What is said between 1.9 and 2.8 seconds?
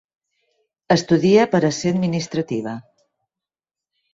administrativa.